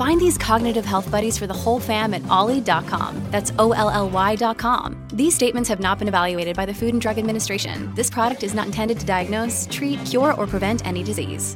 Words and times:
Find 0.00 0.18
these 0.18 0.38
cognitive 0.38 0.86
health 0.86 1.10
buddies 1.10 1.36
for 1.36 1.46
the 1.46 1.52
whole 1.52 1.78
fam 1.78 2.14
at 2.14 2.26
ollie.com. 2.30 3.20
That's 3.30 3.52
O 3.58 3.72
L 3.72 3.90
L 3.90 4.08
Y.com. 4.08 4.96
These 5.12 5.34
statements 5.34 5.68
have 5.68 5.78
not 5.78 5.98
been 5.98 6.08
evaluated 6.08 6.56
by 6.56 6.64
the 6.64 6.72
Food 6.72 6.94
and 6.94 7.02
Drug 7.02 7.18
Administration. 7.18 7.92
This 7.94 8.08
product 8.08 8.42
is 8.42 8.54
not 8.54 8.64
intended 8.64 8.98
to 9.00 9.04
diagnose, 9.04 9.68
treat, 9.70 10.02
cure, 10.06 10.32
or 10.38 10.46
prevent 10.46 10.86
any 10.86 11.02
disease. 11.02 11.54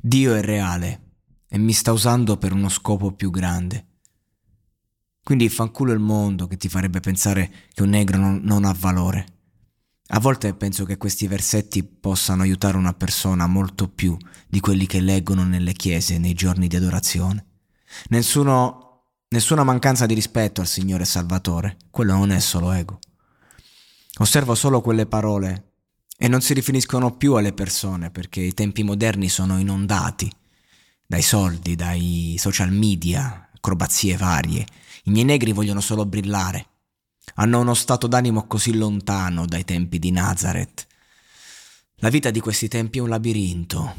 Dio 0.00 0.34
è 0.34 0.42
reale 0.42 1.00
e 1.48 1.56
mi 1.58 1.72
sta 1.72 1.92
usando 1.92 2.36
per 2.36 2.52
uno 2.52 2.68
scopo 2.68 3.12
più 3.12 3.30
grande. 3.30 3.86
Quindi 5.22 5.48
fanculo 5.48 5.92
il 5.92 6.00
mondo 6.00 6.48
che 6.48 6.56
ti 6.56 6.68
farebbe 6.68 6.98
pensare 6.98 7.48
che 7.72 7.82
un 7.82 7.90
negro 7.90 8.18
non, 8.18 8.40
non 8.42 8.64
ha 8.64 8.74
valore. 8.76 9.35
A 10.10 10.20
volte 10.20 10.54
penso 10.54 10.84
che 10.84 10.98
questi 10.98 11.26
versetti 11.26 11.82
possano 11.82 12.42
aiutare 12.42 12.76
una 12.76 12.92
persona 12.92 13.48
molto 13.48 13.88
più 13.88 14.16
di 14.46 14.60
quelli 14.60 14.86
che 14.86 15.00
leggono 15.00 15.42
nelle 15.42 15.72
chiese 15.72 16.18
nei 16.18 16.32
giorni 16.32 16.68
di 16.68 16.76
adorazione. 16.76 17.44
Nessuno, 18.10 19.02
nessuna 19.28 19.64
mancanza 19.64 20.06
di 20.06 20.14
rispetto 20.14 20.60
al 20.60 20.68
Signore 20.68 21.04
Salvatore, 21.04 21.76
quello 21.90 22.12
non 22.12 22.30
è 22.30 22.38
solo 22.38 22.70
ego. 22.70 23.00
Osservo 24.18 24.54
solo 24.54 24.80
quelle 24.80 25.06
parole 25.06 25.72
e 26.16 26.28
non 26.28 26.40
si 26.40 26.54
riferiscono 26.54 27.16
più 27.16 27.34
alle 27.34 27.52
persone 27.52 28.10
perché 28.10 28.40
i 28.40 28.54
tempi 28.54 28.84
moderni 28.84 29.28
sono 29.28 29.58
inondati 29.58 30.30
dai 31.04 31.22
soldi, 31.22 31.74
dai 31.74 32.36
social 32.38 32.70
media, 32.70 33.50
acrobazie 33.52 34.16
varie. 34.16 34.64
I 35.04 35.10
miei 35.10 35.24
negri 35.24 35.52
vogliono 35.52 35.80
solo 35.80 36.06
brillare 36.06 36.66
hanno 37.34 37.60
uno 37.60 37.74
stato 37.74 38.06
d'animo 38.06 38.46
così 38.46 38.74
lontano 38.74 39.46
dai 39.46 39.64
tempi 39.64 39.98
di 39.98 40.10
Nazareth. 40.10 40.86
La 41.96 42.08
vita 42.08 42.30
di 42.30 42.40
questi 42.40 42.68
tempi 42.68 42.98
è 42.98 43.00
un 43.00 43.08
labirinto, 43.08 43.94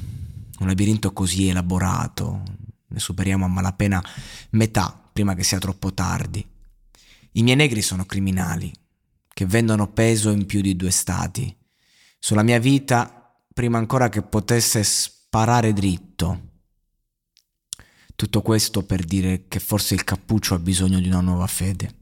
un 0.59 0.67
labirinto 0.67 1.13
così 1.13 1.47
elaborato, 1.47 2.43
ne 2.87 2.99
superiamo 2.99 3.45
a 3.45 3.49
malapena 3.49 4.03
metà 4.51 5.09
prima 5.11 5.33
che 5.33 5.43
sia 5.43 5.59
troppo 5.59 5.93
tardi. 5.93 6.45
I 7.33 7.43
miei 7.43 7.55
negri 7.55 7.81
sono 7.81 8.05
criminali, 8.05 8.71
che 9.33 9.45
vendono 9.45 9.91
peso 9.91 10.31
in 10.31 10.45
più 10.45 10.61
di 10.61 10.75
due 10.75 10.91
stati. 10.91 11.55
Sulla 12.19 12.43
mia 12.43 12.59
vita, 12.59 13.35
prima 13.53 13.77
ancora 13.77 14.09
che 14.09 14.21
potesse 14.21 14.83
sparare 14.83 15.73
dritto. 15.73 16.49
Tutto 18.15 18.41
questo 18.41 18.83
per 18.83 19.03
dire 19.03 19.47
che 19.47 19.59
forse 19.59 19.93
il 19.93 20.03
cappuccio 20.03 20.55
ha 20.55 20.59
bisogno 20.59 20.99
di 20.99 21.07
una 21.07 21.21
nuova 21.21 21.45
fede. 21.45 21.96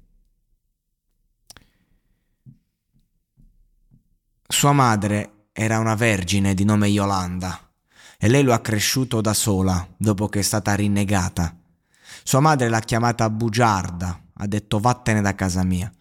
Sua 4.65 4.73
madre 4.73 5.49
era 5.53 5.77
una 5.77 5.93
vergine 5.93 6.55
di 6.55 6.63
nome 6.63 6.87
Yolanda 6.87 7.69
e 8.17 8.27
lei 8.27 8.41
lo 8.41 8.51
ha 8.51 8.61
cresciuto 8.61 9.21
da 9.21 9.35
sola 9.35 9.87
dopo 9.95 10.27
che 10.27 10.39
è 10.39 10.41
stata 10.41 10.73
rinnegata. 10.73 11.55
Sua 12.23 12.39
madre 12.39 12.67
l'ha 12.67 12.79
chiamata 12.79 13.29
bugiarda, 13.29 14.23
ha 14.33 14.47
detto 14.47 14.79
vattene 14.79 15.21
da 15.21 15.35
casa 15.35 15.63
mia, 15.63 15.91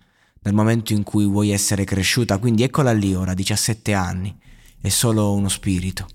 nel 0.41 0.55
momento 0.55 0.95
in 0.95 1.03
cui 1.03 1.27
vuoi 1.27 1.51
essere 1.51 1.85
cresciuta, 1.85 2.39
quindi 2.39 2.63
eccola 2.63 2.91
lì 2.93 3.15
ora, 3.15 3.35
17 3.35 3.93
anni, 3.93 4.35
è 4.81 4.89
solo 4.89 5.35
uno 5.35 5.51
spirito. 5.51 6.09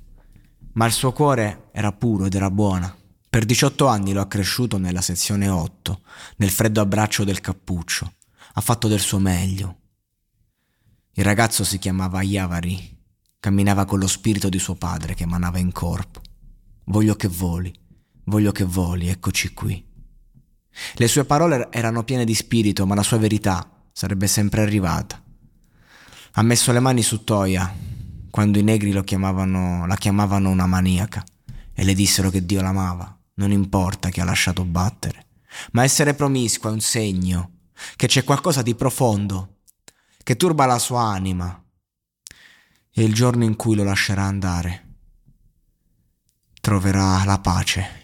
Ma 0.73 0.87
il 0.87 0.91
suo 0.91 1.11
cuore 1.11 1.69
era 1.71 1.91
puro 1.91 2.25
ed 2.25 2.33
era 2.33 2.49
buona. 2.49 2.91
Per 3.29 3.45
18 3.45 3.85
anni 3.85 4.11
lo 4.11 4.21
ha 4.21 4.27
cresciuto 4.27 4.79
nella 4.79 5.01
sezione 5.01 5.47
8, 5.47 6.01
nel 6.37 6.49
freddo 6.49 6.81
abbraccio 6.81 7.23
del 7.23 7.41
cappuccio. 7.41 8.11
Ha 8.53 8.61
fatto 8.61 8.87
del 8.87 9.01
suo 9.01 9.19
meglio, 9.19 9.78
il 11.19 11.25
ragazzo 11.25 11.65
si 11.65 11.79
chiamava 11.79 12.21
Yavari, 12.21 12.97
camminava 13.41 13.83
con 13.83 13.99
lo 13.99 14.07
spirito 14.07 14.47
di 14.47 14.57
suo 14.57 14.75
padre 14.75 15.15
che 15.15 15.23
emanava 15.23 15.59
in 15.59 15.73
corpo. 15.73 16.21
Voglio 16.85 17.17
che 17.17 17.27
voli, 17.27 17.73
voglio 18.23 18.53
che 18.53 18.63
voli, 18.63 19.09
eccoci 19.09 19.53
qui. 19.53 19.85
Le 20.93 21.07
sue 21.09 21.25
parole 21.25 21.67
erano 21.71 22.05
piene 22.05 22.23
di 22.23 22.33
spirito, 22.33 22.85
ma 22.85 22.95
la 22.95 23.03
sua 23.03 23.17
verità 23.17 23.69
sarebbe 23.91 24.27
sempre 24.27 24.61
arrivata. 24.61 25.21
Ha 26.31 26.41
messo 26.41 26.71
le 26.71 26.79
mani 26.79 27.01
su 27.01 27.25
Toya 27.25 27.69
quando 28.29 28.57
i 28.57 28.63
negri 28.63 29.03
chiamavano, 29.03 29.85
la 29.87 29.97
chiamavano 29.97 30.49
una 30.49 30.67
maniaca 30.67 31.21
e 31.73 31.83
le 31.83 31.95
dissero 31.95 32.29
che 32.29 32.45
Dio 32.45 32.61
l'amava, 32.61 33.13
non 33.33 33.51
importa 33.51 34.07
che 34.07 34.21
ha 34.21 34.25
lasciato 34.25 34.63
battere. 34.63 35.25
Ma 35.73 35.83
essere 35.83 36.13
promiscua 36.13 36.69
è 36.69 36.73
un 36.73 36.79
segno 36.79 37.57
che 37.97 38.07
c'è 38.07 38.23
qualcosa 38.23 38.61
di 38.61 38.73
profondo 38.73 39.55
che 40.29 40.37
turba 40.37 40.67
la 40.67 40.77
sua 40.77 41.01
anima. 41.05 41.59
E 42.91 43.03
il 43.03 43.15
giorno 43.15 43.45
in 43.45 43.55
cui 43.55 43.73
lo 43.73 43.83
lascerà 43.83 44.25
andare, 44.25 44.97
troverà 46.61 47.23
la 47.25 47.39
pace. 47.39 48.03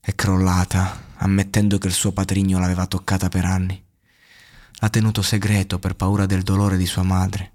È 0.00 0.12
crollata, 0.16 1.14
ammettendo 1.18 1.78
che 1.78 1.86
il 1.86 1.92
suo 1.92 2.10
patrigno 2.10 2.58
l'aveva 2.58 2.88
toccata 2.88 3.28
per 3.28 3.44
anni. 3.44 3.80
L'ha 4.80 4.90
tenuto 4.90 5.22
segreto 5.22 5.78
per 5.78 5.94
paura 5.94 6.26
del 6.26 6.42
dolore 6.42 6.76
di 6.76 6.86
sua 6.86 7.04
madre. 7.04 7.52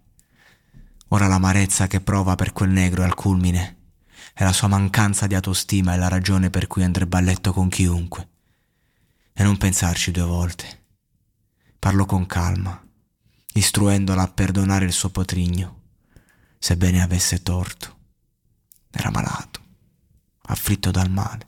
Ora 1.09 1.27
l'amarezza 1.27 1.87
che 1.87 1.99
prova 1.99 2.35
per 2.35 2.53
quel 2.53 2.69
negro 2.69 3.01
è 3.01 3.05
al 3.05 3.13
culmine 3.13 3.89
e 4.35 4.45
la 4.45 4.53
sua 4.53 4.69
mancanza 4.69 5.27
di 5.27 5.35
autostima 5.35 5.95
è 5.95 5.97
la 5.97 6.07
ragione 6.07 6.49
per 6.49 6.67
cui 6.67 6.85
andrebbe 6.85 7.17
a 7.17 7.19
letto 7.19 7.51
con 7.51 7.67
chiunque. 7.67 8.29
E 9.33 9.43
non 9.43 9.57
pensarci 9.57 10.11
due 10.11 10.23
volte. 10.23 10.85
Parlo 11.77 12.05
con 12.05 12.25
calma 12.25 12.85
istruendola 13.57 14.21
a 14.21 14.27
perdonare 14.27 14.85
il 14.85 14.91
suo 14.91 15.09
patrigno, 15.09 15.81
sebbene 16.59 17.01
avesse 17.01 17.41
torto. 17.41 17.95
Era 18.91 19.09
malato, 19.09 19.59
afflitto 20.43 20.91
dal 20.91 21.09
male. 21.09 21.47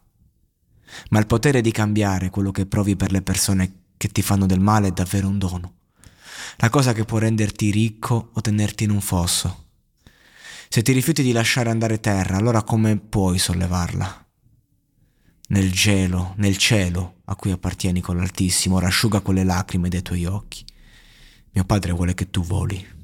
Ma 1.10 1.20
il 1.20 1.28
potere 1.28 1.62
di 1.62 1.72
cambiare 1.72 2.30
quello 2.30 2.52
che 2.52 2.66
provi 2.66 2.96
per 2.96 3.12
le 3.12 3.22
persone 3.22 3.84
che 3.98 4.10
ti 4.10 4.22
fanno 4.22 4.46
del 4.46 4.60
male 4.60 4.88
è 4.88 4.92
davvero 4.92 5.28
un 5.28 5.38
dono. 5.38 5.76
La 6.58 6.70
cosa 6.70 6.94
che 6.94 7.06
può 7.06 7.20
renderti 7.20 7.70
ricco 7.70 8.32
o 8.34 8.42
tenerti 8.42 8.86
in 8.86 8.92
un 8.92 9.02
fosso. 9.02 9.68
Se 10.68 10.82
ti 10.82 10.92
rifiuti 10.92 11.22
di 11.22 11.32
lasciare 11.32 11.70
andare 11.70 12.00
terra, 12.00 12.38
allora 12.38 12.64
come 12.64 12.98
puoi 12.98 13.38
sollevarla? 13.38 14.28
Nel 15.50 15.72
gelo, 15.72 16.34
nel 16.38 16.58
cielo 16.58 17.22
a 17.26 17.36
cui 17.36 17.52
appartieni 17.52 18.02
con 18.02 18.18
l'Altissimo, 18.18 18.80
rasciuga 18.80 19.22
quelle 19.22 19.44
lacrime 19.44 19.90
dai 19.90 20.02
tuoi 20.02 20.26
occhi 20.26 20.66
mio 21.60 21.68
padre 21.68 21.92
vuole 21.92 22.14
che 22.14 22.30
tu 22.30 22.42
voli. 22.42 22.99